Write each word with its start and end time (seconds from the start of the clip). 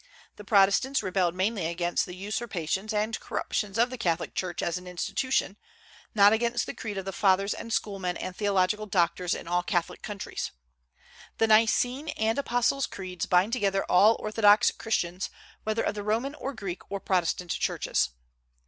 The 0.35 0.43
Protestants 0.43 1.03
rebelled 1.03 1.35
mainly 1.35 1.67
against 1.67 2.07
the 2.07 2.15
usurpations 2.15 2.91
and 2.91 3.19
corruptions 3.19 3.77
of 3.77 3.91
the 3.91 3.99
Catholic 3.99 4.33
Church 4.33 4.63
as 4.63 4.75
an 4.79 4.87
institution, 4.87 5.57
not 6.15 6.33
against 6.33 6.65
the 6.65 6.73
creed 6.73 6.97
of 6.97 7.05
the 7.05 7.11
Fathers 7.13 7.53
and 7.53 7.71
schoolmen 7.71 8.17
and 8.17 8.35
theological 8.35 8.87
doctors 8.87 9.35
in 9.35 9.47
all 9.47 9.61
Catholic 9.61 10.01
countries. 10.01 10.49
The 11.37 11.45
Nicene 11.45 12.09
and 12.17 12.39
Apostles' 12.39 12.87
creeds 12.87 13.27
bind 13.27 13.53
together 13.53 13.83
all 13.85 14.17
orthodox 14.19 14.71
Christians, 14.71 15.29
whether 15.65 15.83
of 15.83 15.93
the 15.93 16.01
Roman 16.01 16.33
or 16.33 16.55
Greek 16.55 16.81
or 16.89 16.99
Protestant 16.99 17.51
churches. 17.51 18.09